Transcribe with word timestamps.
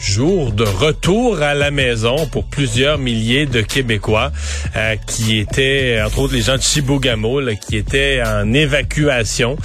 Jour 0.00 0.52
de 0.52 0.64
retour 0.64 1.42
à 1.42 1.54
la 1.54 1.70
maison 1.70 2.26
pour 2.26 2.44
plusieurs 2.44 2.98
milliers 2.98 3.46
de 3.46 3.60
Québécois 3.60 4.30
euh, 4.76 4.96
qui 5.06 5.38
étaient, 5.38 6.00
entre 6.04 6.20
autres 6.20 6.34
les 6.34 6.42
gens 6.42 6.56
de 6.56 6.62
Chibougamau, 6.62 7.40
qui 7.60 7.76
étaient 7.76 8.22
en 8.24 8.52
évacuation. 8.52 9.56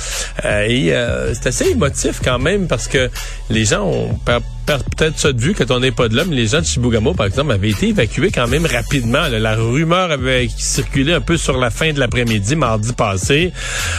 Euh, 0.46 0.66
et 0.68 0.94
euh, 0.94 1.34
c'est 1.34 1.48
assez 1.48 1.70
émotif 1.70 2.22
quand 2.24 2.40
même 2.40 2.68
parce 2.68 2.88
que 2.88 3.10
les 3.50 3.66
gens 3.66 3.86
ont 3.86 4.20
peut-être 4.66 5.20
ça 5.20 5.34
de 5.34 5.40
vue 5.40 5.54
quand 5.54 5.70
on 5.72 5.80
n'est 5.80 5.92
pas 5.92 6.08
de 6.08 6.16
là, 6.16 6.24
mais 6.28 6.36
les 6.36 6.48
gens 6.48 6.60
de 6.60 6.66
Chibougamau, 6.66 7.14
par 7.14 7.26
exemple, 7.26 7.52
avaient 7.52 7.70
été 7.70 7.90
évacués 7.90 8.32
quand 8.32 8.48
même 8.48 8.66
rapidement. 8.66 9.28
La 9.30 9.56
rumeur 9.56 10.12
avait 10.12 10.48
circulé 10.58 11.14
un 11.14 11.22
peu 11.22 11.38
sur 11.38 11.58
la 11.58 11.70
fin 11.70 11.92
de 11.94 12.00
l'après-midi, 12.00 12.56
mardi 12.56 12.94
passé. 12.94 13.52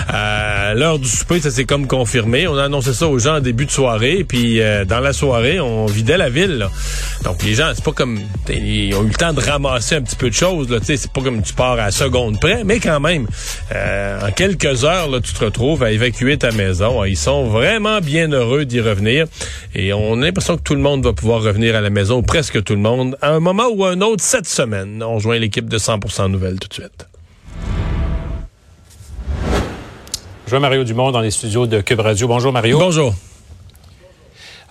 À 0.08 0.74
l'heure 0.74 0.98
du 0.98 1.08
souper, 1.08 1.40
ça 1.40 1.50
s'est 1.50 1.64
comme 1.64 1.86
confirmé. 1.86 2.46
On 2.46 2.56
a 2.56 2.64
annoncé 2.64 2.92
ça 2.92 3.08
aux 3.08 3.18
gens 3.18 3.36
en 3.36 3.40
début 3.40 3.66
de 3.66 3.70
soirée, 3.70 4.24
puis 4.26 4.60
euh, 4.60 4.84
dans 4.84 5.00
la 5.00 5.12
soirée, 5.12 5.60
on 5.60 5.86
vidait 5.86 6.16
la 6.16 6.30
ville. 6.30 6.58
Là. 6.58 6.70
Donc 7.24 7.42
les 7.42 7.54
gens, 7.54 7.72
c'est 7.74 7.84
pas 7.84 7.92
comme 7.92 8.18
ils 8.48 8.94
ont 8.94 9.04
eu 9.04 9.08
le 9.08 9.14
temps 9.14 9.32
de 9.32 9.40
ramasser 9.40 9.96
un 9.96 10.02
petit 10.02 10.16
peu 10.16 10.30
de 10.30 10.34
choses. 10.34 10.70
Là, 10.70 10.78
c'est 10.82 11.10
pas 11.12 11.20
comme 11.20 11.42
tu 11.42 11.54
pars 11.54 11.78
à 11.78 11.90
seconde 11.90 12.40
près, 12.40 12.64
mais 12.64 12.80
quand 12.80 13.00
même, 13.00 13.26
euh, 13.74 14.28
en 14.28 14.32
quelques 14.32 14.84
heures, 14.84 15.08
là, 15.08 15.20
tu 15.20 15.32
te 15.32 15.44
retrouves 15.44 15.82
à 15.82 15.92
évacuer 15.92 16.36
ta 16.38 16.50
maison. 16.50 17.04
Ils 17.04 17.16
sont 17.16 17.46
vraiment 17.46 18.00
bien 18.00 18.30
heureux 18.30 18.64
d'y 18.64 18.80
revenir, 18.80 19.26
et 19.74 19.92
on 19.92 20.20
a 20.20 20.24
l'impression 20.26 20.51
que 20.56 20.62
tout 20.62 20.74
le 20.74 20.80
monde 20.80 21.04
va 21.04 21.12
pouvoir 21.12 21.42
revenir 21.42 21.74
à 21.76 21.80
la 21.80 21.90
maison, 21.90 22.18
ou 22.18 22.22
presque 22.22 22.62
tout 22.62 22.74
le 22.74 22.80
monde, 22.80 23.16
à 23.20 23.30
un 23.30 23.40
moment 23.40 23.68
ou 23.72 23.84
à 23.84 23.90
un 23.90 24.00
autre 24.00 24.22
cette 24.22 24.46
semaine. 24.46 25.02
On 25.02 25.14
rejoint 25.16 25.38
l'équipe 25.38 25.68
de 25.68 25.78
100% 25.78 26.30
Nouvelles 26.30 26.58
tout 26.58 26.68
de 26.68 26.74
suite. 26.74 27.06
Je 30.46 30.50
vois 30.50 30.60
Mario 30.60 30.84
Dumont 30.84 31.10
dans 31.12 31.20
les 31.20 31.30
studios 31.30 31.66
de 31.66 31.80
Cube 31.80 32.00
Radio. 32.00 32.28
Bonjour 32.28 32.52
Mario. 32.52 32.78
Bonjour. 32.78 33.14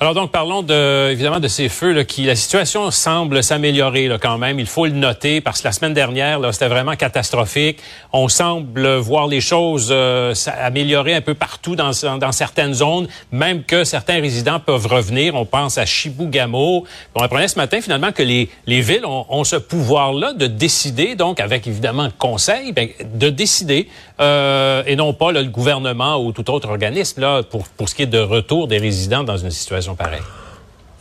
Alors 0.02 0.16
donc 0.16 0.32
parlons 0.32 0.64
de 0.64 1.12
évidemment 1.12 1.40
de 1.40 1.48
ces 1.48 1.70
feux 1.70 1.92
là, 1.92 2.04
qui 2.04 2.24
la 2.24 2.36
situation 2.36 2.90
semble 2.90 3.44
s'améliorer 3.44 4.10
quand 4.20 4.40
même. 4.40 4.60
Il 4.60 4.66
faut 4.66 4.88
le 4.88 4.94
noter 4.94 5.42
parce 5.42 5.62
que 5.62 5.68
la 5.68 5.74
semaine 5.74 5.94
dernière 5.94 6.40
là 6.40 6.52
c'était 6.52 6.70
vraiment 6.70 6.96
catastrophique. 6.96 7.78
On 8.12 8.28
semble 8.28 8.96
voir 8.96 9.28
les 9.28 9.42
choses 9.42 9.90
euh, 9.92 10.34
s'améliorer 10.34 11.14
un 11.14 11.22
peu 11.22 11.36
partout 11.36 11.76
dans, 11.76 11.92
dans 12.18 12.32
certaines 12.32 12.74
zones, 12.74 13.08
même 13.32 13.64
que 13.64 13.84
certains 13.84 14.20
résidents 14.22 14.60
peuvent 14.60 14.88
revenir. 14.88 15.36
On 15.36 15.46
pense 15.46 15.78
à 15.78 15.86
Chibougamau. 15.86 16.84
On 17.14 17.22
apprenait 17.22 17.48
ce 17.48 17.60
matin 17.60 17.80
finalement 17.80 18.12
que 18.12 18.24
les, 18.24 18.50
les 18.66 18.82
villes 18.82 19.06
ont, 19.06 19.28
ont 19.30 19.44
ce 19.44 19.58
pouvoir-là 19.58 20.34
de 20.34 20.48
décider, 20.48 21.14
donc 21.14 21.40
avec 21.40 21.68
évidemment 21.68 22.10
conseil, 22.18 22.72
ben, 22.72 22.90
de 23.14 23.30
décider 23.30 23.88
euh, 24.20 24.82
et 24.88 24.96
non 24.96 25.14
pas 25.14 25.32
là, 25.32 25.44
le 25.44 25.50
gouvernement 25.50 26.18
ou 26.18 26.32
tout 26.32 26.50
autre 26.50 26.70
organisme 26.70 27.22
là 27.22 27.44
pour 27.44 27.68
pour 27.68 27.88
ce 27.88 27.94
qui 27.94 28.02
est 28.02 28.08
de 28.08 28.18
retour 28.18 28.68
des 28.68 28.80
résidents 28.80 29.24
dans 29.24 29.38
une 29.38 29.52
situation 29.52 29.91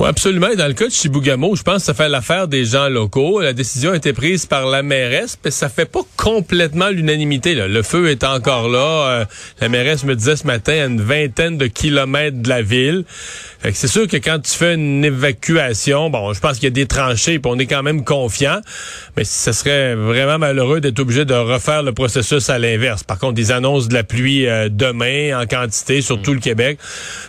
Oui, 0.00 0.08
absolument. 0.08 0.48
Dans 0.56 0.66
le 0.66 0.72
cas 0.72 0.86
de 0.86 0.92
Chibougamau, 0.92 1.56
je 1.56 1.62
pense 1.62 1.76
que 1.76 1.82
ça 1.82 1.92
fait 1.92 2.08
l'affaire 2.08 2.48
des 2.48 2.64
gens 2.64 2.88
locaux. 2.88 3.42
La 3.42 3.52
décision 3.52 3.92
a 3.92 3.96
été 3.96 4.14
prise 4.14 4.46
par 4.46 4.64
la 4.64 4.82
mairesse, 4.82 5.38
mais 5.44 5.50
ça 5.50 5.68
fait 5.68 5.84
pas 5.84 6.00
complètement 6.16 6.88
l'unanimité. 6.88 7.54
Le 7.54 7.82
feu 7.82 8.08
est 8.08 8.24
encore 8.24 8.70
là. 8.70 8.78
Euh, 8.78 9.24
la 9.60 9.68
mairesse 9.68 10.04
me 10.04 10.16
disait 10.16 10.36
ce 10.36 10.46
matin 10.46 10.72
à 10.72 10.86
une 10.86 11.02
vingtaine 11.02 11.58
de 11.58 11.66
kilomètres 11.66 12.38
de 12.40 12.48
la 12.48 12.62
ville. 12.62 13.04
C'est 13.62 13.88
sûr 13.88 14.08
que 14.08 14.16
quand 14.16 14.38
tu 14.38 14.52
fais 14.52 14.74
une 14.74 15.04
évacuation, 15.04 16.08
bon, 16.08 16.32
je 16.32 16.40
pense 16.40 16.54
qu'il 16.54 16.64
y 16.64 16.66
a 16.68 16.70
des 16.70 16.86
tranchées, 16.86 17.38
puis 17.38 17.52
on 17.54 17.58
est 17.58 17.66
quand 17.66 17.82
même 17.82 18.04
confiant, 18.04 18.58
mais 19.18 19.24
ce 19.24 19.52
serait 19.52 19.94
vraiment 19.94 20.38
malheureux 20.38 20.80
d'être 20.80 20.98
obligé 20.98 21.26
de 21.26 21.34
refaire 21.34 21.82
le 21.82 21.92
processus 21.92 22.48
à 22.48 22.58
l'inverse. 22.58 23.04
Par 23.04 23.18
contre, 23.18 23.38
ils 23.38 23.52
annoncent 23.52 23.88
de 23.88 23.92
la 23.92 24.02
pluie 24.02 24.48
euh, 24.48 24.70
demain 24.70 25.38
en 25.38 25.44
quantité 25.46 26.00
sur 26.00 26.22
tout 26.22 26.32
le 26.32 26.40
Québec. 26.40 26.78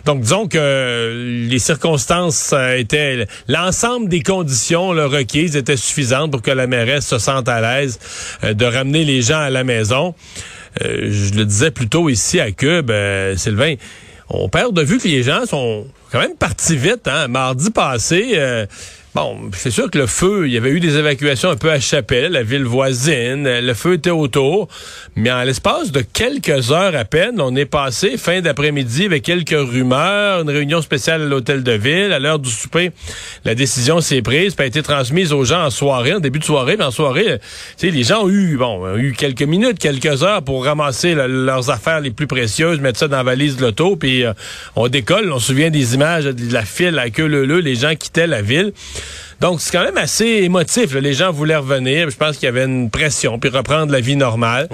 Donc, 0.06 0.22
disons 0.22 0.48
que 0.48 1.46
les 1.48 1.58
circonstances 1.58 2.54
étaient... 2.78 3.26
L'ensemble 3.48 4.08
des 4.08 4.22
conditions 4.22 4.88
requises 4.88 5.54
étaient 5.54 5.76
suffisantes 5.76 6.30
pour 6.30 6.40
que 6.40 6.50
la 6.50 6.66
mairesse 6.66 7.06
se 7.06 7.18
sente 7.18 7.46
à 7.46 7.60
l'aise 7.60 7.98
euh, 8.42 8.54
de 8.54 8.64
ramener 8.64 9.04
les 9.04 9.20
gens 9.20 9.40
à 9.40 9.50
la 9.50 9.64
maison. 9.64 10.14
Euh, 10.82 11.10
je 11.12 11.34
le 11.34 11.44
disais 11.44 11.70
plus 11.70 11.88
tôt 11.88 12.08
ici 12.08 12.40
à 12.40 12.50
Cube, 12.52 12.90
Sylvain, 13.36 13.74
on 14.28 14.48
perd 14.48 14.74
de 14.74 14.82
vue 14.82 14.98
que 14.98 15.08
les 15.08 15.22
gens 15.22 15.46
sont 15.46 15.86
quand 16.10 16.20
même 16.20 16.36
parti 16.36 16.76
vite, 16.76 17.06
hein. 17.06 17.28
Mardi 17.28 17.70
passé, 17.70 18.32
euh, 18.34 18.66
Bon, 19.14 19.50
c'est 19.52 19.70
sûr 19.70 19.90
que 19.90 19.98
le 19.98 20.06
feu, 20.06 20.46
il 20.46 20.54
y 20.54 20.56
avait 20.56 20.70
eu 20.70 20.80
des 20.80 20.96
évacuations 20.96 21.50
un 21.50 21.56
peu 21.56 21.70
à 21.70 21.78
Chapelle, 21.78 22.32
la 22.32 22.42
ville 22.42 22.64
voisine, 22.64 23.46
le 23.46 23.74
feu 23.74 23.92
était 23.92 24.08
autour, 24.08 24.68
mais 25.16 25.30
en 25.30 25.42
l'espace 25.42 25.92
de 25.92 26.00
quelques 26.00 26.72
heures 26.72 26.96
à 26.96 27.04
peine, 27.04 27.38
on 27.38 27.54
est 27.54 27.66
passé 27.66 28.16
fin 28.16 28.40
d'après-midi 28.40 29.04
avec 29.04 29.22
quelques 29.22 29.50
rumeurs, 29.50 30.40
une 30.40 30.48
réunion 30.48 30.80
spéciale 30.80 31.20
à 31.20 31.24
l'hôtel 31.26 31.62
de 31.62 31.72
ville, 31.72 32.10
à 32.14 32.20
l'heure 32.20 32.38
du 32.38 32.48
souper, 32.48 32.92
la 33.44 33.54
décision 33.54 34.00
s'est 34.00 34.22
prise, 34.22 34.54
puis 34.54 34.64
a 34.64 34.66
été 34.66 34.82
transmise 34.82 35.34
aux 35.34 35.44
gens 35.44 35.62
en 35.62 35.70
soirée, 35.70 36.14
en 36.14 36.20
début 36.20 36.38
de 36.38 36.44
soirée, 36.44 36.78
mais 36.78 36.84
en 36.84 36.90
soirée, 36.90 37.38
sais, 37.76 37.90
les 37.90 38.04
gens 38.04 38.24
ont 38.24 38.30
eu, 38.30 38.56
bon, 38.56 38.82
ont 38.82 38.96
eu 38.96 39.12
quelques 39.12 39.42
minutes, 39.42 39.78
quelques 39.78 40.22
heures 40.22 40.42
pour 40.42 40.64
ramasser 40.64 41.14
leurs 41.14 41.68
affaires 41.68 42.00
les 42.00 42.12
plus 42.12 42.26
précieuses, 42.26 42.80
mettre 42.80 43.00
ça 43.00 43.08
dans 43.08 43.18
la 43.18 43.24
valise 43.24 43.56
de 43.56 43.66
l'auto, 43.66 43.94
puis 43.94 44.24
euh, 44.24 44.32
on 44.74 44.88
décolle, 44.88 45.30
on 45.30 45.38
se 45.38 45.48
souvient 45.48 45.68
des 45.68 45.92
images 45.96 46.24
de 46.24 46.50
la 46.50 46.64
file 46.64 46.98
à 46.98 47.10
queue 47.10 47.26
leu, 47.26 47.58
les 47.58 47.74
gens 47.74 47.94
quittaient 47.94 48.26
la 48.26 48.40
ville. 48.40 48.72
Donc, 49.40 49.60
c'est 49.60 49.72
quand 49.72 49.82
même 49.82 49.98
assez 49.98 50.24
émotif. 50.24 50.94
Les 50.94 51.14
gens 51.14 51.32
voulaient 51.32 51.56
revenir. 51.56 52.08
Je 52.10 52.16
pense 52.16 52.36
qu'il 52.36 52.46
y 52.46 52.48
avait 52.48 52.64
une 52.64 52.90
pression, 52.90 53.40
puis 53.40 53.50
reprendre 53.50 53.90
la 53.90 54.00
vie 54.00 54.14
normale. 54.14 54.68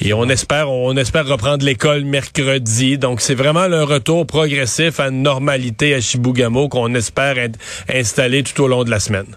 Et 0.00 0.12
on 0.12 0.28
espère, 0.28 0.70
on 0.70 0.94
espère 0.96 1.26
reprendre 1.26 1.64
l'école 1.64 2.04
mercredi. 2.04 2.98
Donc, 2.98 3.22
c'est 3.22 3.34
vraiment 3.34 3.66
le 3.66 3.82
retour 3.82 4.26
progressif 4.26 5.00
à 5.00 5.08
une 5.08 5.22
normalité 5.22 5.94
à 5.94 6.00
Chibougamau 6.00 6.68
qu'on 6.68 6.94
espère 6.94 7.38
être 7.38 7.58
installé 7.92 8.42
tout 8.42 8.62
au 8.62 8.68
long 8.68 8.84
de 8.84 8.90
la 8.90 9.00
semaine. 9.00 9.36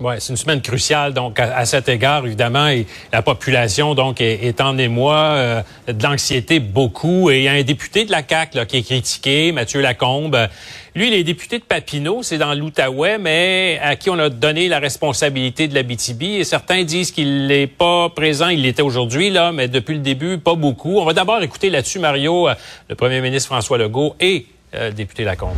Oui, 0.00 0.14
c'est 0.18 0.30
une 0.30 0.38
semaine 0.38 0.62
cruciale. 0.62 1.12
Donc, 1.12 1.38
à, 1.38 1.66
cet 1.66 1.90
égard, 1.90 2.24
évidemment, 2.24 2.68
et 2.68 2.86
la 3.12 3.20
population 3.20 3.94
donc 3.94 4.22
est, 4.22 4.58
en 4.62 4.78
émoi, 4.78 5.14
euh, 5.14 5.62
de 5.88 6.02
l'anxiété 6.02 6.58
beaucoup. 6.58 7.30
Et 7.30 7.38
il 7.38 7.42
y 7.42 7.48
a 7.48 7.52
un 7.52 7.62
député 7.62 8.06
de 8.06 8.10
la 8.10 8.22
CAC 8.22 8.66
qui 8.66 8.78
est 8.78 8.82
critiqué, 8.82 9.52
Mathieu 9.52 9.82
Lacombe. 9.82 10.48
Lui, 10.94 11.08
il 11.08 11.14
est 11.14 11.24
député 11.24 11.58
de 11.58 11.64
Papineau, 11.64 12.22
c'est 12.22 12.38
dans 12.38 12.52
l'Outaouais, 12.54 13.18
mais 13.18 13.78
à 13.82 13.96
qui 13.96 14.10
on 14.10 14.18
a 14.18 14.28
donné 14.28 14.68
la 14.68 14.78
responsabilité 14.80 15.68
de 15.68 15.74
la 15.74 15.82
BTB. 15.82 16.22
Et 16.22 16.44
certains 16.44 16.82
disent 16.82 17.12
qu'il 17.12 17.46
n'est 17.46 17.66
pas 17.66 18.08
présent. 18.08 18.48
Il 18.48 18.62
l'était 18.62 18.82
aujourd'hui, 18.82 19.30
là, 19.30 19.52
mais 19.52 19.68
depuis 19.68 19.94
le 19.94 20.00
début, 20.00 20.38
pas 20.38 20.54
beaucoup. 20.54 20.98
On 20.98 21.04
va 21.04 21.12
d'abord 21.12 21.42
écouter 21.42 21.70
là-dessus, 21.70 22.00
Mario, 22.00 22.48
euh, 22.48 22.54
le 22.88 22.94
premier 22.96 23.20
ministre 23.20 23.48
François 23.48 23.78
Legault 23.78 24.16
et 24.20 24.46
euh, 24.74 24.90
député 24.90 25.24
Lacombe 25.24 25.56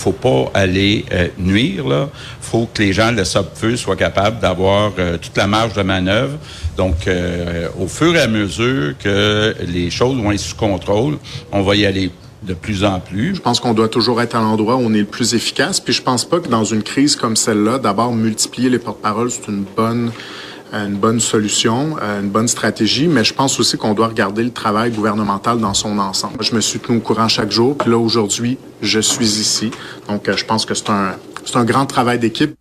faut 0.00 0.12
pas 0.12 0.50
aller 0.54 1.04
euh, 1.12 1.28
nuire. 1.38 1.86
Là, 1.86 2.08
faut 2.40 2.66
que 2.72 2.82
les 2.82 2.92
gens 2.94 3.12
de 3.12 3.22
feu 3.54 3.76
soient 3.76 3.96
capables 3.96 4.40
d'avoir 4.40 4.92
euh, 4.98 5.18
toute 5.18 5.36
la 5.36 5.46
marge 5.46 5.74
de 5.74 5.82
manœuvre. 5.82 6.38
Donc, 6.78 7.08
au 7.78 7.86
fur 7.86 8.16
et 8.16 8.20
à 8.20 8.26
mesure 8.26 8.94
que 8.98 9.54
les 9.66 9.90
choses 9.90 10.16
vont 10.16 10.32
être 10.32 10.40
sous 10.40 10.56
contrôle, 10.56 11.18
on 11.52 11.60
va 11.60 11.76
y 11.76 11.84
aller 11.84 12.10
de 12.42 12.54
plus 12.54 12.84
en 12.84 13.00
plus. 13.00 13.34
Je 13.34 13.40
pense 13.40 13.60
qu'on 13.60 13.74
doit 13.74 13.88
toujours 13.88 14.20
être 14.20 14.34
à 14.34 14.40
l'endroit 14.40 14.76
où 14.76 14.80
on 14.80 14.94
est 14.94 15.00
le 15.00 15.04
plus 15.04 15.34
efficace. 15.34 15.80
Puis 15.80 15.92
je 15.92 16.02
pense 16.02 16.24
pas 16.24 16.40
que 16.40 16.48
dans 16.48 16.64
une 16.64 16.82
crise 16.82 17.16
comme 17.16 17.36
celle-là, 17.36 17.78
d'abord 17.78 18.12
multiplier 18.12 18.70
les 18.70 18.78
porte-paroles, 18.78 19.30
c'est 19.30 19.48
une 19.48 19.64
bonne 19.64 20.10
une 20.72 20.96
bonne 20.96 21.18
solution, 21.18 21.96
euh, 22.00 22.20
une 22.20 22.28
bonne 22.28 22.46
stratégie, 22.46 23.08
mais 23.08 23.24
je 23.24 23.34
pense 23.34 23.58
aussi 23.58 23.76
qu'on 23.76 23.92
doit 23.92 24.06
regarder 24.06 24.44
le 24.44 24.52
travail 24.52 24.92
gouvernemental 24.92 25.58
dans 25.58 25.74
son 25.74 25.98
ensemble. 25.98 26.44
Je 26.44 26.54
me 26.54 26.60
suis 26.60 26.78
tenu 26.78 26.98
au 26.98 27.00
courant 27.00 27.26
chaque 27.26 27.50
jour, 27.50 27.76
puis 27.76 27.90
là 27.90 27.98
aujourd'hui, 27.98 28.56
je 28.80 29.00
suis 29.00 29.40
ici. 29.40 29.72
Donc 30.08 30.28
euh, 30.28 30.36
je 30.36 30.44
pense 30.44 30.64
que 30.64 30.74
c'est 30.74 30.90
un 30.90 31.16
c'est 31.44 31.56
un 31.56 31.64
grand 31.64 31.86
travail 31.86 32.18
d'équipe. 32.18 32.54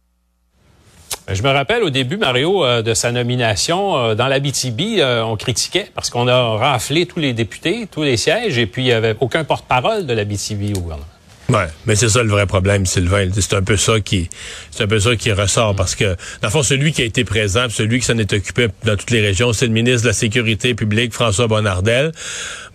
Je 1.32 1.44
me 1.44 1.50
rappelle 1.50 1.84
au 1.84 1.90
début, 1.92 2.18
Mario, 2.18 2.66
euh, 2.66 2.82
de 2.82 2.94
sa 2.94 3.12
nomination 3.12 4.16
dans 4.16 4.28
la 4.28 4.40
BTB, 4.40 5.02
on 5.24 5.36
critiquait 5.36 5.88
parce 5.94 6.10
qu'on 6.10 6.28
a 6.28 6.58
raflé 6.58 7.06
tous 7.06 7.20
les 7.20 7.34
députés, 7.34 7.88
tous 7.90 8.04
les 8.04 8.18
sièges, 8.18 8.58
et 8.58 8.66
puis 8.66 8.84
il 8.84 8.86
n'y 8.86 8.92
avait 8.92 9.16
aucun 9.20 9.44
porte-parole 9.44 10.06
de 10.06 10.14
la 10.14 10.26
BTB 10.26 10.76
au 10.76 10.80
gouvernement. 10.80 11.19
Ouais, 11.50 11.66
mais 11.88 11.96
c'est 11.96 12.10
ça 12.10 12.22
le 12.22 12.30
vrai 12.30 12.46
problème, 12.46 12.86
Sylvain. 12.86 13.28
C'est 13.34 13.56
un 13.56 13.64
peu 13.64 13.76
ça 13.76 14.00
qui, 14.00 14.30
c'est 14.70 14.84
un 14.84 14.88
peu 14.88 15.00
ça 15.00 15.16
qui 15.16 15.32
ressort 15.32 15.76
parce 15.76 15.96
que, 15.96 16.16
dans 16.42 16.48
le 16.48 16.50
fond, 16.50 16.62
celui 16.62 16.92
qui 16.92 17.02
a 17.02 17.06
été 17.06 17.24
présent, 17.24 17.66
celui 17.70 18.00
qui 18.00 18.06
s'en 18.06 18.20
est 18.20 18.32
occupé 18.34 18.68
dans 18.86 18.96
toutes 18.96 19.10
les 19.10 19.22
régions, 19.22 19.52
c'est 19.52 19.66
le 19.66 19.72
ministre 19.72 20.04
de 20.04 20.08
la 20.08 20.14
Sécurité 20.14 20.76
publique, 20.76 21.12
François 21.12 21.48
Bonnardel. 21.48 22.12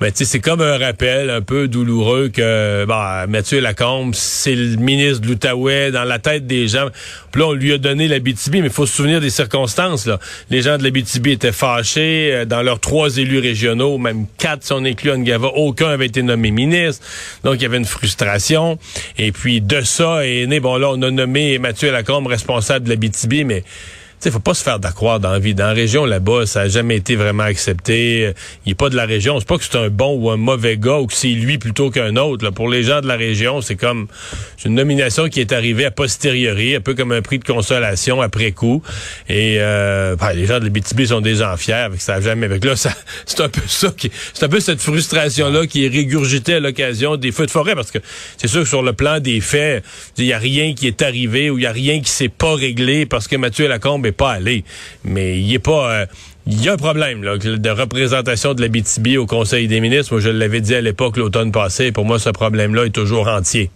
Mais 0.00 0.10
tu 0.10 0.18
sais, 0.18 0.24
c'est 0.24 0.40
comme 0.40 0.60
un 0.60 0.76
rappel 0.76 1.30
un 1.30 1.40
peu 1.40 1.68
douloureux 1.68 2.30
que, 2.30 2.84
bah, 2.84 3.26
Mathieu 3.28 3.60
Lacombe, 3.60 4.12
c'est 4.12 4.56
le 4.56 4.76
ministre 4.76 5.20
de 5.20 5.28
l'Outaouais 5.28 5.92
dans 5.92 6.02
la 6.02 6.18
tête 6.18 6.48
des 6.48 6.66
gens. 6.66 6.88
Puis 7.30 7.42
là, 7.42 7.48
on 7.48 7.52
lui 7.52 7.72
a 7.72 7.78
donné 7.78 8.08
la 8.08 8.18
BTB, 8.18 8.54
mais 8.54 8.58
il 8.64 8.70
faut 8.70 8.86
se 8.86 8.96
souvenir 8.96 9.20
des 9.20 9.30
circonstances, 9.30 10.06
là. 10.06 10.18
Les 10.50 10.62
gens 10.62 10.78
de 10.78 10.82
la 10.82 10.90
BTB 10.90 11.28
étaient 11.28 11.52
fâchés 11.52 12.30
euh, 12.32 12.44
dans 12.44 12.62
leurs 12.62 12.80
trois 12.80 13.18
élus 13.18 13.38
régionaux, 13.38 13.98
même 13.98 14.26
quatre 14.36 14.64
si 14.64 14.72
on 14.72 14.84
inclut 14.84 15.16
Ngava, 15.16 15.48
aucun 15.54 15.90
avait 15.90 16.06
été 16.06 16.22
nommé 16.22 16.50
ministre. 16.50 17.04
Donc, 17.44 17.56
il 17.56 17.62
y 17.62 17.66
avait 17.66 17.76
une 17.76 17.84
frustration. 17.84 18.63
Et 19.18 19.32
puis 19.32 19.60
de 19.60 19.80
ça 19.82 20.26
est 20.26 20.46
né, 20.46 20.60
bon 20.60 20.76
là, 20.76 20.90
on 20.90 21.02
a 21.02 21.10
nommé 21.10 21.58
Mathieu 21.58 21.90
Lacombe 21.90 22.26
responsable 22.26 22.86
de 22.86 22.90
la 22.90 22.96
BTB, 22.96 23.46
mais 23.46 23.64
il 24.24 24.30
faut 24.30 24.40
pas 24.40 24.54
se 24.54 24.62
faire 24.62 24.78
d'accroire 24.78 25.20
dans 25.20 25.32
la 25.32 25.38
vie. 25.38 25.54
Dans 25.54 25.66
la 25.66 25.72
région 25.72 26.04
là-bas, 26.04 26.46
ça 26.46 26.62
a 26.62 26.68
jamais 26.68 26.96
été 26.96 27.16
vraiment 27.16 27.42
accepté. 27.42 28.32
Il 28.66 28.72
est 28.72 28.74
pas 28.74 28.88
de 28.88 28.96
la 28.96 29.04
région. 29.04 29.38
C'est 29.38 29.48
pas 29.48 29.58
que 29.58 29.64
c'est 29.64 29.76
un 29.76 29.88
bon 29.88 30.16
ou 30.16 30.30
un 30.30 30.36
mauvais 30.36 30.76
gars 30.76 30.98
ou 30.98 31.06
que 31.06 31.14
c'est 31.14 31.28
lui 31.28 31.58
plutôt 31.58 31.90
qu'un 31.90 32.16
autre. 32.16 32.44
Là. 32.44 32.52
Pour 32.52 32.68
les 32.68 32.82
gens 32.82 33.00
de 33.00 33.06
la 33.06 33.16
région, 33.16 33.60
c'est 33.60 33.76
comme 33.76 34.06
une 34.64 34.74
nomination 34.74 35.28
qui 35.28 35.40
est 35.40 35.52
arrivée 35.52 35.84
a 35.84 35.90
posteriori, 35.90 36.74
un 36.76 36.80
peu 36.80 36.94
comme 36.94 37.12
un 37.12 37.22
prix 37.22 37.38
de 37.38 37.44
consolation 37.44 38.20
après 38.22 38.52
coup. 38.52 38.82
Et 39.28 39.56
euh, 39.58 40.16
ben, 40.16 40.32
les 40.32 40.46
gens 40.46 40.58
de 40.58 40.64
l'Abitibi 40.64 41.06
sont 41.06 41.20
des 41.20 41.36
gens 41.36 41.56
fiers. 41.56 41.74
Avec 41.74 42.00
ça 42.00 42.20
jamais. 42.20 42.46
Avec 42.46 42.64
là, 42.64 42.74
c'est 43.26 43.40
un 43.40 43.48
peu 43.48 43.60
ça 43.66 43.92
qui, 43.96 44.10
c'est 44.32 44.44
un 44.44 44.48
peu 44.48 44.60
cette 44.60 44.80
frustration 44.80 45.50
là 45.50 45.66
qui 45.66 45.84
est 45.84 45.88
régurgitée 45.88 46.54
à 46.54 46.60
l'occasion 46.60 47.16
des 47.16 47.32
feux 47.32 47.46
de 47.46 47.50
forêt 47.50 47.74
parce 47.74 47.90
que 47.90 47.98
c'est 48.36 48.48
sûr 48.48 48.62
que 48.62 48.68
sur 48.68 48.82
le 48.82 48.92
plan 48.92 49.20
des 49.20 49.40
faits, 49.40 49.84
il 50.18 50.24
y 50.24 50.32
a 50.32 50.38
rien 50.38 50.74
qui 50.74 50.86
est 50.86 51.02
arrivé 51.02 51.50
ou 51.50 51.58
il 51.58 51.62
y 51.62 51.66
a 51.66 51.72
rien 51.72 52.00
qui 52.00 52.10
s'est 52.10 52.28
pas 52.28 52.54
réglé 52.54 53.06
parce 53.06 53.28
que 53.28 53.36
Mathieu 53.36 53.68
Lacombe 53.68 54.03
est 54.06 54.12
pas 54.12 54.32
allé. 54.32 54.64
Mais 55.04 55.38
il 55.38 55.52
est 55.52 55.58
pas... 55.58 55.92
Euh, 55.92 56.06
il 56.46 56.62
y 56.62 56.68
a 56.68 56.74
un 56.74 56.76
problème 56.76 57.22
de 57.22 57.70
représentation 57.70 58.52
de 58.52 58.60
la 58.60 58.68
BTB 58.68 59.16
au 59.18 59.24
Conseil 59.24 59.66
des 59.66 59.80
ministres. 59.80 60.12
Moi, 60.12 60.20
je 60.20 60.28
l'avais 60.28 60.60
dit 60.60 60.74
à 60.74 60.82
l'époque 60.82 61.16
l'automne 61.16 61.52
passé. 61.52 61.90
Pour 61.90 62.04
moi, 62.04 62.18
ce 62.18 62.28
problème-là 62.28 62.84
est 62.84 62.90
toujours 62.90 63.28
entier. 63.28 63.70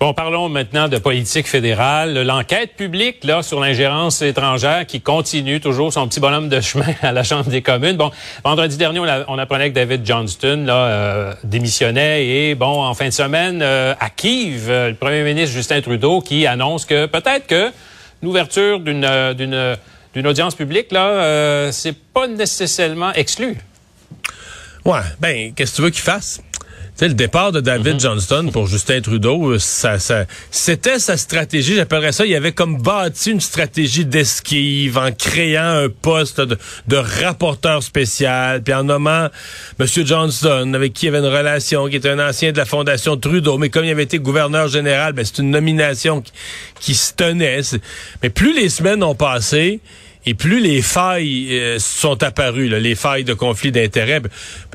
Bon, 0.00 0.14
parlons 0.14 0.48
maintenant 0.48 0.86
de 0.88 0.98
politique 0.98 1.48
fédérale. 1.48 2.22
L'enquête 2.22 2.76
publique 2.76 3.24
là 3.24 3.42
sur 3.42 3.58
l'ingérence 3.58 4.22
étrangère 4.22 4.86
qui 4.86 5.00
continue 5.00 5.60
toujours 5.60 5.92
son 5.92 6.06
petit 6.06 6.20
bonhomme 6.20 6.48
de 6.48 6.60
chemin 6.60 6.94
à 7.02 7.10
la 7.10 7.24
Chambre 7.24 7.50
des 7.50 7.62
communes. 7.62 7.96
Bon, 7.96 8.12
vendredi 8.44 8.76
dernier, 8.76 9.00
on, 9.00 9.38
apprenait 9.38 9.70
que 9.70 9.74
David 9.74 10.06
Johnston 10.06 10.64
là, 10.66 10.74
euh, 10.74 11.34
démissionnait 11.42 12.26
et 12.26 12.54
bon, 12.54 12.82
en 12.84 12.94
fin 12.94 13.06
de 13.06 13.12
semaine, 13.12 13.60
euh, 13.60 13.94
à 13.98 14.08
Kiev, 14.10 14.68
le 14.68 14.94
premier 14.94 15.24
ministre 15.24 15.54
Justin 15.56 15.80
Trudeau 15.80 16.20
qui 16.20 16.46
annonce 16.46 16.84
que 16.84 17.06
peut-être 17.06 17.48
que 17.48 17.72
l'ouverture 18.22 18.80
d'une 18.80 19.04
euh, 19.04 19.34
d'une 19.34 19.54
euh, 19.54 19.76
d'une 20.14 20.26
audience 20.26 20.54
publique 20.54 20.90
là, 20.90 21.08
euh, 21.08 21.72
c'est 21.72 21.96
pas 21.96 22.26
nécessairement 22.26 23.12
exclu. 23.12 23.56
Ouais, 24.84 25.00
ben 25.20 25.52
qu'est-ce 25.54 25.72
que 25.72 25.76
tu 25.76 25.82
veux 25.82 25.90
qu'il 25.90 26.02
fasse? 26.02 26.40
Le 27.06 27.14
départ 27.14 27.52
de 27.52 27.60
David 27.60 27.94
mhm. 27.94 28.00
Johnston 28.00 28.50
pour 28.52 28.66
Justin 28.66 29.00
Trudeau, 29.00 29.52
euh, 29.52 29.58
ça, 29.58 29.98
ça 29.98 30.24
c'était 30.50 30.98
sa 30.98 31.16
stratégie. 31.16 31.76
J'appellerais 31.76 32.12
ça. 32.12 32.26
Il 32.26 32.34
avait 32.34 32.52
comme 32.52 32.82
bâti 32.82 33.30
une 33.30 33.40
stratégie 33.40 34.04
d'esquive 34.04 34.98
en 34.98 35.12
créant 35.12 35.84
un 35.84 35.88
poste 35.88 36.40
de, 36.40 36.58
de, 36.88 36.96
rapporteur 36.96 37.82
spécial, 37.82 38.62
puis 38.62 38.74
en 38.74 38.84
nommant 38.84 39.28
M. 39.78 39.86
Johnston, 39.86 40.74
avec 40.74 40.92
qui 40.92 41.06
il 41.06 41.08
avait 41.10 41.18
une 41.18 41.32
relation, 41.32 41.86
qui 41.88 41.96
était 41.96 42.10
un 42.10 42.28
ancien 42.28 42.52
de 42.52 42.56
la 42.56 42.64
Fondation 42.64 43.16
Trudeau, 43.16 43.58
mais 43.58 43.70
comme 43.70 43.84
il 43.84 43.90
avait 43.90 44.02
été 44.02 44.18
gouverneur 44.18 44.68
général, 44.68 45.12
ben, 45.12 45.24
c'est 45.24 45.38
une 45.38 45.50
nomination 45.50 46.20
qui, 46.20 46.32
qui 46.80 46.94
se 46.94 47.14
tenait. 47.14 47.60
Mais 48.22 48.30
plus 48.30 48.54
les 48.54 48.68
semaines 48.68 49.02
ont 49.02 49.14
passé, 49.14 49.80
et 50.26 50.34
plus 50.34 50.60
les 50.60 50.82
failles 50.82 51.48
euh, 51.52 51.78
sont 51.78 52.22
apparues, 52.22 52.68
les 52.68 52.94
failles 52.94 53.24
de 53.24 53.34
conflit 53.34 53.72
d'intérêts, 53.72 54.20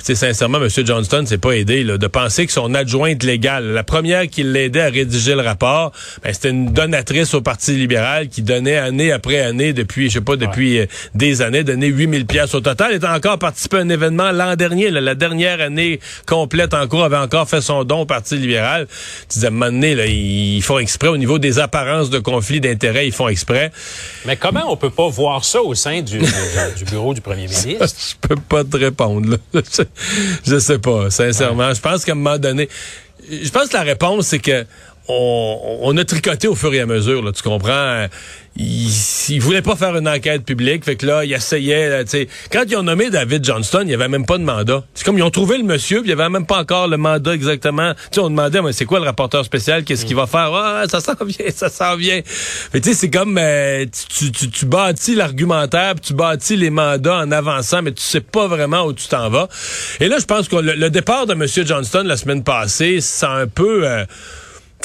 c'est 0.02 0.16
sincèrement, 0.16 0.60
M. 0.60 0.70
Johnston 0.86 1.26
s'est 1.26 1.38
pas 1.38 1.52
aidé 1.52 1.84
de 1.84 2.08
penser 2.08 2.46
que 2.46 2.52
son 2.52 2.74
adjointe 2.74 3.24
légale, 3.24 3.72
la 3.74 3.84
première 3.84 4.28
qui 4.28 4.44
l'aidait 4.44 4.82
à 4.82 4.90
rédiger 4.90 5.36
le 5.36 5.42
rapport, 5.42 5.92
ben, 6.24 6.34
c'était 6.34 6.50
une 6.50 6.72
donatrice 6.72 7.34
au 7.34 7.42
Parti 7.42 7.74
libéral 7.74 8.30
qui 8.30 8.42
donnait 8.42 8.78
année 8.78 9.12
après 9.12 9.42
année 9.42 9.74
depuis, 9.74 10.10
je 10.10 10.16
sais 10.16 10.22
pas, 10.22 10.36
depuis 10.36 10.80
euh, 10.80 10.86
des 11.16 11.42
années, 11.42 11.64
donnait 11.64 11.88
8000 11.88 12.26
pièces 12.26 12.56
au 12.56 12.62
total. 12.62 12.92
Elle 12.92 12.98
était 12.98 13.08
encore 13.08 13.40
participé 13.40 13.78
à 13.78 13.80
un 13.82 13.90
événement 13.90 14.32
l'an 14.32 14.56
dernier, 14.56 14.90
la 14.90 15.16
dernière 15.16 15.62
année 15.62 16.00
complète 16.26 16.74
en 16.74 16.88
cours, 16.88 17.04
avait 17.04 17.18
encore 17.18 17.50
fait 17.50 17.62
son 17.62 17.84
don 17.84 18.02
au 18.02 18.06
Parti 18.06 18.38
libéral. 18.38 18.88
Tu 19.30 19.36
disais, 19.36 19.48
à 19.48 19.50
un 19.50 19.52
moment 19.52 19.72
donné, 19.72 19.96
là, 19.96 20.06
ils 20.06 20.62
font 20.62 20.80
exprès 20.80 21.10
au 21.10 21.18
niveau 21.18 21.40
des 21.40 21.60
apparences 21.60 22.10
de 22.10 22.20
conflit 22.20 22.60
d'intérêts, 22.60 23.08
ils 23.08 23.14
font 23.14 23.28
exprès. 23.28 23.72
Mais 24.26 24.36
comment 24.36 24.72
on 24.72 24.78
peut 24.78 24.90
pas 24.90 25.08
voir 25.08 25.33
ça 25.42 25.62
au 25.62 25.74
sein 25.76 26.02
du, 26.02 26.20
bureau 26.90 27.14
du 27.14 27.22
premier 27.22 27.48
ministre? 27.48 27.86
Je 28.22 28.28
peux 28.28 28.36
pas 28.36 28.64
te 28.64 28.78
répondre. 28.78 29.38
Là. 29.54 29.62
Je, 30.46 30.60
sais 30.60 30.80
pas, 30.80 31.10
sincèrement. 31.10 31.74
Je 31.74 31.82
pense 31.82 32.06
qu'à 32.06 32.12
un 32.12 32.16
moment 32.16 32.38
donné, 32.38 32.70
je 33.30 33.50
pense 33.50 33.70
que 33.70 33.74
la 33.74 33.84
réponse, 33.84 34.28
c'est 34.28 34.40
que 34.40 34.66
on, 35.10 35.98
a 35.98 36.06
tricoté 36.06 36.48
au 36.48 36.56
fur 36.56 36.74
et 36.74 36.80
à 36.80 36.86
mesure, 36.86 37.22
là, 37.24 37.32
tu 37.32 37.44
comprends? 37.44 38.08
Il, 38.56 38.90
il 39.30 39.42
voulait 39.42 39.62
pas 39.64 39.76
faire 39.76 39.98
une 39.98 40.08
enquête 40.08 40.46
publique, 40.46 40.86
fait 40.86 40.96
que 40.96 41.06
là, 41.06 41.26
il 41.26 41.34
essayait, 41.34 42.06
sais. 42.06 42.28
Quand 42.52 42.64
ils 42.68 42.76
ont 42.78 42.84
nommé 42.84 43.10
David 43.10 43.44
Johnston, 43.44 43.82
il 43.84 43.90
y 43.90 43.94
avait 43.94 44.08
même 44.08 44.26
pas 44.26 44.38
de 44.38 44.44
mandat. 44.44 44.84
C'est 44.94 45.04
comme 45.04 45.18
ils 45.18 45.24
ont 45.24 45.32
trouvé 45.32 45.58
le 45.58 45.64
monsieur, 45.64 46.02
puis 46.02 46.08
il 46.08 46.18
y 46.18 46.20
avait 46.20 46.30
même 46.30 46.46
pas 46.46 46.60
encore 46.60 46.88
le 46.88 46.98
mandat 46.98 47.34
exactement. 47.34 47.94
Tu 47.94 48.00
sais, 48.12 48.20
on 48.22 48.30
demandait, 48.30 48.62
mais 48.62 48.72
c'est 48.72 48.86
quoi 48.86 49.00
le 49.00 49.06
rapporteur 49.06 49.44
spécial, 49.44 49.84
qu'est-ce 49.84 50.06
qu'il 50.06 50.16
va 50.16 50.28
faire? 50.28 50.54
Ah, 50.54 50.84
ça 50.88 51.02
s'en 51.02 51.16
vient, 51.26 51.46
ça 51.54 51.70
s'en 51.70 51.98
vient. 51.98 52.22
Mais 52.74 52.80
tu 52.80 52.90
sais, 52.90 52.96
c'est 52.96 53.10
comme 53.10 53.38
euh, 53.38 53.86
tu, 54.10 54.32
tu, 54.32 54.50
tu, 54.50 54.66
bâtis 54.66 55.16
l'argumentaire, 55.16 55.96
tu 56.02 56.14
bâtis 56.14 56.56
les 56.56 56.70
mandats 56.70 57.18
en 57.18 57.32
avançant, 57.32 57.82
mais 57.82 57.92
tu 57.92 58.04
sais 58.04 58.22
pas 58.22 58.48
vraiment 58.48 58.86
où 58.86 58.94
tu 58.94 59.08
t'en 59.08 59.30
vas. 59.30 59.50
Et 60.00 60.08
là, 60.08 60.20
je 60.20 60.26
pense 60.26 60.48
que 60.48 60.56
le, 60.56 60.90
départ 60.90 61.26
de 61.26 61.34
monsieur 61.34 61.66
Johnston 61.66 62.04
la 62.06 62.18
semaine 62.18 62.44
passée, 62.44 63.02
c'est 63.02 63.26
un 63.26 63.48
peu... 63.48 63.88
Euh, 63.88 64.06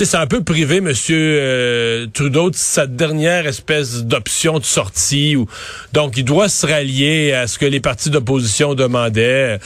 c'est 0.04 0.16
un 0.16 0.26
peu 0.26 0.42
privé, 0.42 0.76
M. 0.76 0.92
Euh, 1.10 2.06
Trudeau, 2.12 2.50
de 2.50 2.56
sa 2.56 2.86
dernière 2.86 3.46
espèce 3.46 4.04
d'option 4.04 4.58
de 4.58 4.64
sortie. 4.64 5.36
Ou, 5.36 5.46
donc, 5.92 6.16
il 6.16 6.24
doit 6.24 6.48
se 6.48 6.66
rallier 6.66 7.32
à 7.32 7.46
ce 7.46 7.58
que 7.58 7.66
les 7.66 7.80
partis 7.80 8.10
d'opposition 8.10 8.74
demandaient. 8.74 9.58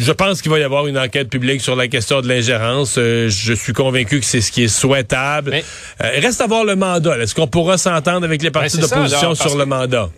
Je 0.00 0.12
pense 0.12 0.42
qu'il 0.42 0.50
va 0.50 0.58
y 0.58 0.62
avoir 0.62 0.86
une 0.86 0.98
enquête 0.98 1.28
publique 1.28 1.60
sur 1.60 1.76
la 1.76 1.88
question 1.88 2.20
de 2.20 2.28
l'ingérence. 2.28 2.96
Euh, 2.98 3.28
je 3.28 3.52
suis 3.52 3.72
convaincu 3.72 4.20
que 4.20 4.26
c'est 4.26 4.40
ce 4.40 4.50
qui 4.50 4.64
est 4.64 4.68
souhaitable. 4.68 5.54
Euh, 6.02 6.10
il 6.16 6.24
reste 6.24 6.40
à 6.40 6.46
voir 6.46 6.64
le 6.64 6.76
mandat. 6.76 7.18
Est-ce 7.18 7.34
qu'on 7.34 7.46
pourra 7.46 7.78
s'entendre 7.78 8.24
avec 8.24 8.42
les 8.42 8.50
partis 8.50 8.78
d'opposition 8.78 9.34
sur 9.34 9.56
le 9.56 9.66
mandat? 9.66 10.10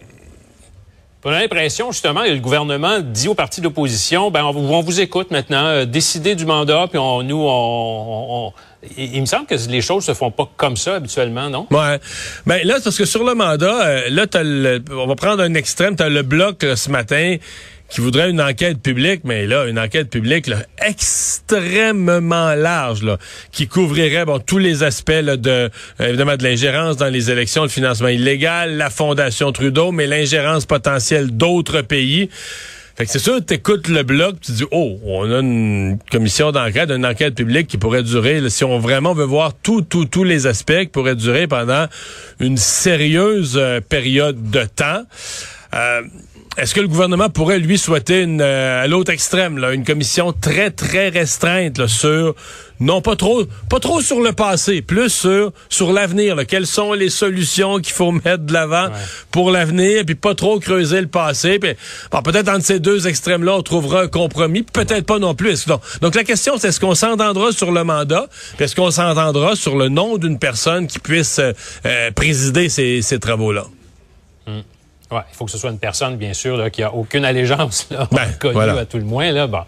On 1.25 1.31
a 1.31 1.39
l'impression, 1.39 1.93
justement, 1.93 2.25
que 2.25 2.31
le 2.31 2.41
gouvernement 2.41 2.99
dit 2.99 3.29
aux 3.29 3.35
partis 3.35 3.61
d'opposition, 3.61 4.33
ben, 4.33 4.43
on, 4.43 4.81
vous 4.81 5.01
écoute 5.01 5.31
maintenant, 5.31 5.67
euh, 5.67 5.85
décider 5.85 6.35
du 6.35 6.47
mandat, 6.47 6.87
puis 6.89 6.99
on, 6.99 7.23
nous, 7.23 7.41
on, 7.41 8.53
il, 8.97 9.21
me 9.21 9.27
semble 9.27 9.47
que 9.47 9.55
les 9.55 9.83
choses 9.83 10.05
se 10.05 10.15
font 10.15 10.33
pas 10.33 10.51
comme 10.57 10.77
ça 10.77 10.97
habituellement, 10.97 11.49
non? 11.49 11.69
Ouais. 11.71 12.01
Ben 12.45 12.67
là, 12.67 12.79
parce 12.83 12.99
que 12.99 13.05
sur 13.05 13.23
le 13.23 13.35
mandat, 13.35 13.87
euh, 13.87 14.09
là, 14.11 14.27
as 14.35 14.43
le, 14.43 14.83
on 14.91 15.07
va 15.07 15.15
prendre 15.15 15.45
un 15.45 15.55
extrême, 15.55 15.95
tu 15.95 16.03
as 16.03 16.09
le 16.09 16.23
bloc 16.23 16.67
ce 16.75 16.91
matin 16.91 17.37
qui 17.93 18.01
voudrait 18.01 18.31
une 18.31 18.41
enquête 18.41 18.81
publique, 18.81 19.21
mais 19.25 19.47
là, 19.47 19.67
une 19.67 19.79
enquête 19.79 20.09
publique 20.09 20.51
extrêmement 20.79 22.55
large, 22.55 23.03
là, 23.03 23.19
qui 23.53 23.69
couvrirait 23.69 24.25
bon, 24.25 24.39
tous 24.39 24.57
les 24.57 24.83
aspects 24.83 25.13
de 25.13 25.51
euh, 25.51 25.69
évidemment 26.01 26.39
de 26.39 26.43
l'ingérence 26.43 26.97
dans 26.97 27.11
les 27.11 27.31
élections, 27.31 27.65
le 27.65 27.69
financement 27.69 28.09
illégal, 28.09 28.79
la 28.79 28.89
Fondation 28.89 29.53
Trudeau, 29.53 29.93
mais 29.93 30.07
l'ingérence 30.07 30.65
potentielle 30.65 31.37
d'autres 31.37 31.83
pays. 31.83 32.31
Fait 32.97 33.05
que 33.05 33.11
c'est 33.11 33.19
sûr, 33.19 33.45
tu 33.45 33.53
écoutes 33.55 33.89
le 33.89 34.03
bloc, 34.05 34.37
tu 34.41 34.53
dis, 34.53 34.65
oh, 34.71 34.99
on 35.05 35.31
a 35.31 35.41
une 35.41 35.99
commission 36.11 36.51
d'enquête, 36.51 36.91
une 36.91 37.05
enquête 37.05 37.35
publique 37.35 37.67
qui 37.67 37.77
pourrait 37.77 38.03
durer, 38.03 38.49
si 38.49 38.65
on 38.65 38.79
vraiment 38.79 39.13
veut 39.13 39.25
voir 39.25 39.53
tout, 39.63 39.83
tout, 39.83 40.07
tous 40.07 40.25
les 40.25 40.47
aspects, 40.47 40.81
qui 40.81 40.87
pourrait 40.87 41.17
durer 41.17 41.47
pendant 41.47 41.87
une 42.41 42.57
sérieuse 42.57 43.59
euh, 43.59 43.83
période 43.87 44.51
de 44.51 44.65
temps. 44.65 45.03
Euh, 45.75 46.03
est-ce 46.59 46.75
que 46.75 46.81
le 46.81 46.89
gouvernement 46.89 47.31
pourrait 47.31 47.59
lui 47.59 47.79
souhaiter 47.79 48.23
une, 48.23 48.43
euh, 48.43 48.83
à 48.83 48.87
l'autre 48.87 49.11
extrême 49.11 49.57
là, 49.59 49.73
une 49.73 49.85
commission 49.85 50.33
très 50.33 50.71
très 50.71 51.09
restreinte 51.09 51.79
là, 51.79 51.89
sur 51.89 52.35
non 52.79 53.01
pas 53.01 53.17
trop 53.17 53.45
pas 53.71 53.81
trop 53.81 54.01
sur 54.03 54.21
le 54.21 54.33
passé, 54.33 54.83
plus 54.83 55.09
sur 55.09 55.53
sur 55.71 55.93
l'avenir. 55.93 56.37
Quelles 56.47 56.67
sont 56.67 56.93
les 56.93 57.09
solutions 57.09 57.79
qu'il 57.79 57.95
faut 57.95 58.13
mettre 58.13 58.45
de 58.45 58.53
l'avant 58.53 58.89
pour 59.31 59.51
l'avenir, 59.51 60.05
puis 60.05 60.15
pas 60.15 60.35
trop 60.35 60.59
creuser 60.59 61.01
le 61.01 61.07
passé. 61.07 61.59
Puis, 61.59 61.75
peut-être 62.25 62.49
entre 62.49 62.65
ces 62.65 62.81
deux 62.81 63.07
extrêmes 63.07 63.45
là, 63.45 63.55
on 63.55 63.63
trouvera 63.63 64.03
un 64.03 64.09
compromis, 64.09 64.63
peut-être 64.63 65.07
pas 65.07 65.19
non 65.19 65.35
plus. 65.35 65.67
Donc, 65.67 65.81
donc 66.01 66.15
la 66.15 66.25
question 66.25 66.59
c'est 66.59 66.69
est-ce 66.69 66.81
qu'on 66.81 66.95
s'entendra 66.95 67.53
sur 67.53 67.73
le 67.73 67.85
mandat, 67.85 68.27
puis 68.57 68.65
est-ce 68.65 68.77
qu'on 68.77 68.91
s'entendra 68.91 69.57
sur 69.57 69.77
le 69.77 69.89
nom 69.89 70.19
d'une 70.19 70.39
personne 70.39 70.87
qui 70.87 70.99
puisse 70.99 71.41
euh, 71.41 72.11
présider 72.11 72.69
ces, 72.69 73.01
ces 73.01 73.19
travaux 73.19 73.53
là. 73.53 73.65
Ouais, 75.13 75.21
il 75.31 75.37
faut 75.37 75.45
que 75.45 75.51
ce 75.51 75.59
soit 75.59 75.71
une 75.71 75.79
personne, 75.79 76.17
bien 76.17 76.33
sûr, 76.33 76.57
là, 76.57 76.71
qui 76.71 76.83
a 76.83 76.93
aucune 76.95 77.25
allégeance, 77.25 77.87
là, 77.91 78.09
Ben, 78.11 78.33
connue 78.39 78.55
voilà. 78.55 78.79
à 78.79 78.85
tout 78.87 78.97
le 78.97 79.05
moins. 79.05 79.31
Là, 79.31 79.47
bon. 79.47 79.63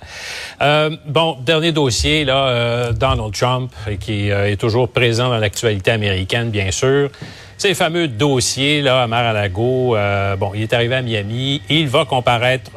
Euh, 0.63 0.97
bon, 1.07 1.37
dernier 1.45 1.71
dossier, 1.73 2.25
là, 2.25 2.49
euh, 2.49 2.93
Donald 2.93 3.33
Trump, 3.35 3.73
qui 4.01 4.31
euh, 4.31 4.51
est 4.51 4.57
toujours 4.57 4.89
présent 4.89 5.29
dans 5.29 5.39
l'actualité 5.39 5.91
américaine, 5.91 6.51
bien 6.51 6.71
sûr. 6.71 7.11
Ces 7.59 7.75
fameux 7.75 8.09
dossiers, 8.09 8.81
là, 8.83 9.03
à 9.03 9.07
Mar-a-Lago, 9.07 9.97
euh, 9.97 10.37
bon, 10.37 10.53
il 10.55 10.63
est 10.63 10.73
arrivé 10.73 10.95
à 10.97 11.03
Miami, 11.03 11.61
il 11.69 11.89
va 11.89 12.05
comparaître 12.05 12.71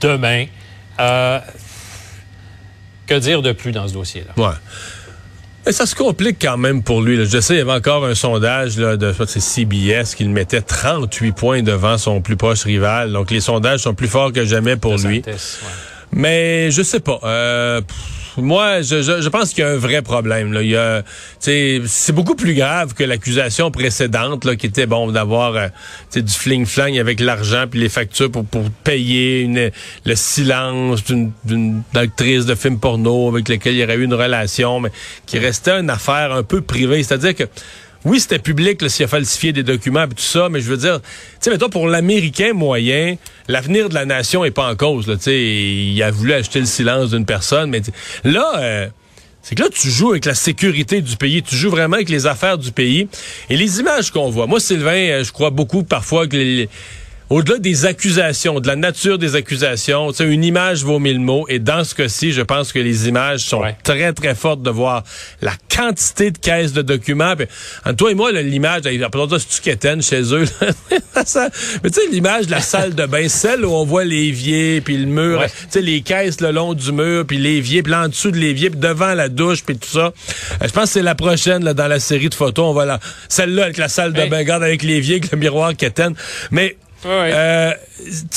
demain. 0.00 0.46
Euh, 1.00 1.38
que 3.06 3.14
dire 3.14 3.42
de 3.42 3.52
plus 3.52 3.72
dans 3.72 3.86
ce 3.86 3.92
dossier-là? 3.92 4.32
Ouais. 4.42 4.54
Mais 5.66 5.72
ça 5.72 5.86
se 5.86 5.94
complique 5.94 6.36
quand 6.40 6.58
même 6.58 6.82
pour 6.82 7.00
lui. 7.00 7.16
là. 7.16 7.24
Je 7.24 7.40
sais, 7.40 7.54
il 7.54 7.58
y 7.58 7.60
avait 7.60 7.72
encore 7.72 8.04
un 8.04 8.14
sondage 8.14 8.76
là, 8.78 8.96
de 8.96 9.14
c'est 9.26 9.40
CBS 9.40 10.14
qui 10.14 10.24
le 10.24 10.30
mettait 10.30 10.60
38 10.60 11.32
points 11.32 11.62
devant 11.62 11.96
son 11.96 12.20
plus 12.20 12.36
proche 12.36 12.64
rival. 12.64 13.12
Donc 13.12 13.30
les 13.30 13.40
sondages 13.40 13.80
sont 13.80 13.94
plus 13.94 14.08
forts 14.08 14.32
que 14.32 14.44
jamais 14.44 14.76
pour 14.76 14.96
lui. 14.98 15.22
Ouais. 15.26 15.34
Mais 16.12 16.70
je 16.70 16.82
sais 16.82 17.00
pas. 17.00 17.18
Euh, 17.24 17.80
pff, 17.80 17.96
moi, 18.36 18.82
je, 18.82 19.02
je, 19.02 19.20
je 19.20 19.28
pense 19.28 19.50
qu'il 19.50 19.64
y 19.64 19.66
a 19.66 19.70
un 19.70 19.76
vrai 19.76 20.02
problème. 20.02 20.52
Là. 20.52 20.62
Il 20.62 20.70
y 20.70 20.76
a, 20.76 21.02
c'est 21.38 22.12
beaucoup 22.12 22.34
plus 22.34 22.54
grave 22.54 22.94
que 22.94 23.04
l'accusation 23.04 23.70
précédente, 23.70 24.44
là, 24.44 24.56
qui 24.56 24.66
était 24.66 24.86
bon 24.86 25.10
d'avoir 25.10 25.54
euh, 25.56 25.68
du 26.14 26.32
fling-flang 26.32 26.98
avec 26.98 27.20
l'argent 27.20 27.64
puis 27.70 27.80
les 27.80 27.88
factures 27.88 28.30
pour, 28.30 28.44
pour 28.44 28.70
payer 28.82 29.42
une, 29.42 29.70
le 30.04 30.14
silence 30.14 31.04
d'une 31.04 31.32
d'une 31.44 31.82
actrice 31.94 32.46
de 32.46 32.54
film 32.54 32.78
porno 32.78 33.28
avec 33.28 33.48
laquelle 33.48 33.74
il 33.74 33.80
y 33.80 33.84
aurait 33.84 33.96
eu 33.96 34.04
une 34.04 34.14
relation, 34.14 34.80
mais 34.80 34.90
qui 35.26 35.38
restait 35.38 35.78
une 35.78 35.90
affaire 35.90 36.32
un 36.32 36.42
peu 36.42 36.60
privée. 36.60 37.02
C'est-à-dire 37.02 37.34
que 37.34 37.44
oui, 38.04 38.20
c'était 38.20 38.38
public 38.38 38.88
s'il 38.88 39.04
a 39.04 39.08
falsifié 39.08 39.52
des 39.52 39.62
documents 39.62 40.04
et 40.04 40.08
tout 40.08 40.14
ça, 40.18 40.48
mais 40.50 40.60
je 40.60 40.68
veux 40.68 40.76
dire, 40.76 41.00
tu 41.00 41.08
sais, 41.40 41.50
mettons, 41.50 41.68
pour 41.70 41.88
l'Américain 41.88 42.52
moyen, 42.52 43.16
l'avenir 43.48 43.88
de 43.88 43.94
la 43.94 44.04
nation 44.04 44.44
est 44.44 44.50
pas 44.50 44.70
en 44.70 44.76
cause. 44.76 45.06
Là, 45.08 45.14
il 45.26 46.02
a 46.02 46.10
voulu 46.10 46.32
acheter 46.34 46.60
le 46.60 46.66
silence 46.66 47.10
d'une 47.10 47.24
personne, 47.24 47.70
mais 47.70 47.80
là, 48.24 48.52
euh, 48.58 48.88
c'est 49.42 49.54
que 49.54 49.62
là, 49.62 49.68
tu 49.70 49.90
joues 49.90 50.10
avec 50.10 50.24
la 50.24 50.34
sécurité 50.34 51.00
du 51.02 51.16
pays, 51.16 51.42
tu 51.42 51.54
joues 51.56 51.70
vraiment 51.70 51.96
avec 51.96 52.08
les 52.08 52.26
affaires 52.26 52.58
du 52.58 52.72
pays. 52.72 53.08
Et 53.50 53.56
les 53.56 53.80
images 53.80 54.10
qu'on 54.10 54.30
voit, 54.30 54.46
moi, 54.46 54.60
Sylvain, 54.60 54.92
euh, 54.96 55.24
je 55.24 55.32
crois 55.32 55.50
beaucoup 55.50 55.82
parfois 55.82 56.26
que 56.26 56.36
les- 56.36 56.68
au-delà 57.30 57.58
des 57.58 57.86
accusations, 57.86 58.60
de 58.60 58.66
la 58.66 58.76
nature 58.76 59.18
des 59.18 59.34
accusations, 59.34 60.10
tu 60.10 60.18
sais, 60.18 60.24
une 60.24 60.44
image 60.44 60.84
vaut 60.84 60.98
mille 60.98 61.20
mots. 61.20 61.46
Et 61.48 61.58
dans 61.58 61.82
ce 61.84 61.94
cas-ci, 61.94 62.32
je 62.32 62.42
pense 62.42 62.72
que 62.72 62.78
les 62.78 63.08
images 63.08 63.40
sont 63.40 63.60
Ouais. 63.60 63.76
très, 63.82 64.12
très 64.12 64.34
fortes 64.34 64.62
de 64.62 64.70
voir 64.70 65.02
la 65.40 65.52
quantité 65.74 66.30
de 66.30 66.38
caisses 66.38 66.72
de 66.72 66.82
documents. 66.82 67.34
Puis, 67.36 67.46
entre 67.84 67.96
toi 67.96 68.10
et 68.10 68.14
moi, 68.14 68.30
l'image, 68.32 68.82
après 69.04 69.28
ça, 69.30 69.38
c'est-tu 69.38 69.60
quétaine 69.62 70.02
chez 70.02 70.22
eux? 70.34 70.44
là? 70.60 70.68
Mais 71.82 71.90
tu 71.90 72.00
sais, 72.00 72.08
l'image 72.12 72.46
de 72.46 72.50
la 72.50 72.60
salle 72.60 72.94
de 72.94 73.06
bain, 73.06 73.28
celle 73.28 73.64
où 73.64 73.70
on 73.72 73.84
voit 73.84 74.04
l'évier, 74.04 74.80
puis 74.80 74.96
le 74.96 75.06
mur, 75.06 75.38
Ouais. 75.40 75.48
tu 75.48 75.54
sais, 75.70 75.80
les 75.80 76.02
caisses 76.02 76.40
le 76.40 76.50
long 76.50 76.74
du 76.74 76.92
mur, 76.92 77.24
puis 77.26 77.38
l'évier, 77.38 77.82
puis 77.82 77.90
là, 77.92 78.04
en 78.04 78.08
dessous 78.08 78.30
de 78.30 78.36
l'évier, 78.38 78.70
puis 78.70 78.78
devant 78.80 79.14
la 79.14 79.28
douche, 79.28 79.62
puis 79.64 79.76
tout 79.78 79.88
ça. 79.88 80.06
Euh, 80.06 80.66
je 80.66 80.70
pense 80.70 80.84
que 80.84 80.90
c'est 80.90 81.02
la 81.02 81.14
prochaine, 81.14 81.64
là, 81.64 81.74
dans 81.74 81.88
la 81.88 82.00
série 82.00 82.28
de 82.28 82.34
photos. 82.34 82.66
On 82.66 82.74
va 82.74 82.84
la, 82.84 83.00
celle-là 83.28 83.64
avec 83.64 83.78
la 83.78 83.88
salle 83.88 84.12
de 84.12 84.20
Hey. 84.20 84.28
bain, 84.28 84.38
regarde 84.38 84.62
avec 84.62 84.82
l'évier, 84.82 85.16
avec 85.16 85.30
le 85.32 85.38
miroir 85.38 85.74
quétaine. 85.76 86.14
Mais, 86.50 86.76
Ouais, 87.04 87.30
euh, 87.34 87.70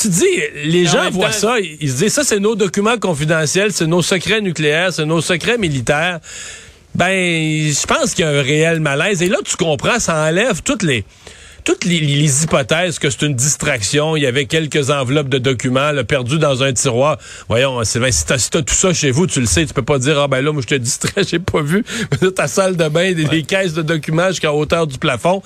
tu 0.00 0.08
dis, 0.08 0.24
les 0.64 0.86
en 0.88 0.92
gens 0.92 1.10
voient 1.10 1.28
temps- 1.28 1.32
ça, 1.32 1.58
ils 1.60 1.76
ils 1.80 1.90
se 1.90 1.96
disent, 1.96 2.12
ça, 2.12 2.24
c'est 2.24 2.38
nos 2.40 2.54
documents 2.54 2.98
confidentiels, 2.98 3.72
c'est 3.72 3.86
nos 3.86 4.02
secrets 4.02 4.40
nucléaires, 4.40 4.92
c'est 4.92 5.06
nos 5.06 5.20
secrets 5.20 5.58
militaires. 5.58 6.20
Ben, 6.94 7.08
je 7.12 7.86
pense 7.86 8.14
qu'il 8.14 8.24
y 8.24 8.28
a 8.28 8.30
un 8.30 8.42
réel 8.42 8.80
malaise. 8.80 9.22
Et 9.22 9.28
là, 9.28 9.36
tu 9.44 9.56
comprends, 9.56 9.98
ça 9.98 10.16
enlève 10.28 10.62
toutes 10.62 10.82
les 10.82 11.04
toutes 11.64 11.84
les, 11.84 12.00
les 12.00 12.44
hypothèses 12.44 12.98
que 12.98 13.10
c'est 13.10 13.22
une 13.22 13.34
distraction. 13.34 14.16
Il 14.16 14.22
y 14.22 14.26
avait 14.26 14.46
quelques 14.46 14.90
enveloppes 14.90 15.28
de 15.28 15.38
documents 15.38 15.92
là, 15.92 16.04
perdus 16.04 16.38
dans 16.38 16.62
un 16.62 16.72
tiroir. 16.72 17.18
Voyons, 17.48 17.82
Sylvain, 17.84 18.10
si 18.10 18.24
t'as 18.24 18.38
si 18.38 18.50
tout 18.50 18.64
ça 18.66 18.92
chez 18.92 19.10
vous, 19.10 19.26
tu 19.26 19.40
le 19.40 19.46
sais, 19.46 19.66
tu 19.66 19.74
peux 19.74 19.82
pas 19.82 19.98
dire, 19.98 20.18
ah 20.18 20.28
ben 20.28 20.40
là, 20.40 20.52
moi, 20.52 20.62
je 20.62 20.68
te 20.68 20.74
distrais, 20.74 21.24
j'ai 21.28 21.38
pas 21.38 21.62
vu. 21.62 21.84
Ta 22.34 22.48
salle 22.48 22.76
de 22.76 22.88
bain, 22.88 23.12
des, 23.12 23.24
des 23.24 23.42
caisses 23.42 23.74
de 23.74 23.82
documents 23.82 24.28
jusqu'à 24.28 24.52
hauteur 24.52 24.86
du 24.86 24.98
plafond. 24.98 25.42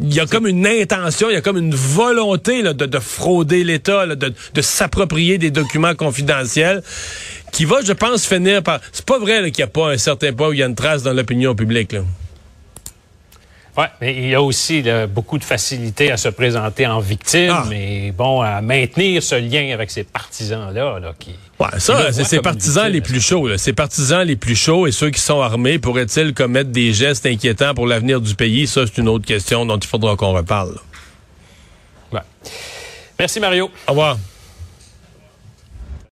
Il 0.00 0.14
y 0.14 0.20
a 0.20 0.26
comme 0.26 0.46
une 0.46 0.66
intention, 0.66 1.28
il 1.28 1.34
y 1.34 1.36
a 1.36 1.40
comme 1.40 1.58
une 1.58 1.74
volonté 1.74 2.62
là, 2.62 2.72
de, 2.72 2.86
de 2.86 2.98
frauder 2.98 3.64
l'État, 3.64 4.06
de, 4.06 4.32
de 4.54 4.62
s'approprier 4.62 5.38
des 5.38 5.50
documents 5.50 5.94
confidentiels 5.94 6.82
qui 7.52 7.64
va, 7.64 7.80
je 7.82 7.92
pense, 7.92 8.26
finir 8.26 8.62
par... 8.62 8.80
C'est 8.92 9.04
pas 9.04 9.18
vrai 9.18 9.50
qu'il 9.50 9.64
n'y 9.64 9.68
a 9.68 9.72
pas 9.72 9.90
un 9.90 9.98
certain 9.98 10.32
point 10.32 10.48
où 10.48 10.52
il 10.52 10.60
y 10.60 10.62
a 10.62 10.66
une 10.66 10.74
trace 10.74 11.02
dans 11.02 11.12
l'opinion 11.12 11.54
publique. 11.54 11.92
Là. 11.92 12.00
Ouais, 13.78 13.86
mais 14.00 14.12
il 14.12 14.28
y 14.28 14.34
a 14.34 14.42
aussi 14.42 14.82
là, 14.82 15.06
beaucoup 15.06 15.38
de 15.38 15.44
facilité 15.44 16.10
à 16.10 16.16
se 16.16 16.28
présenter 16.28 16.84
en 16.84 16.98
victime 16.98 17.54
Ah. 17.54 17.64
et 17.72 18.10
bon 18.10 18.40
à 18.40 18.60
maintenir 18.60 19.22
ce 19.22 19.36
lien 19.36 19.72
avec 19.72 19.92
ces 19.92 20.02
partisans 20.02 20.74
là, 20.74 20.98
qui. 21.16 21.30
Ouais, 21.60 21.68
ça, 21.78 22.10
c'est 22.12 22.24
ses 22.24 22.40
partisans 22.40 22.90
les 22.90 23.00
plus 23.00 23.20
chauds. 23.20 23.56
Ses 23.56 23.72
partisans 23.72 24.26
les 24.26 24.34
plus 24.34 24.56
chauds 24.56 24.88
et 24.88 24.90
ceux 24.92 25.10
qui 25.10 25.20
sont 25.20 25.40
armés 25.40 25.78
pourraient-ils 25.78 26.34
commettre 26.34 26.70
des 26.70 26.92
gestes 26.92 27.24
inquiétants 27.26 27.72
pour 27.72 27.86
l'avenir 27.86 28.20
du 28.20 28.34
pays? 28.34 28.66
Ça, 28.66 28.84
c'est 28.84 28.98
une 28.98 29.08
autre 29.08 29.24
question 29.26 29.64
dont 29.64 29.78
il 29.78 29.86
faudra 29.86 30.16
qu'on 30.16 30.32
reparle. 30.32 30.74
Ouais. 32.12 32.20
Merci 33.16 33.38
Mario. 33.38 33.70
Au 33.86 33.90
revoir. 33.92 34.18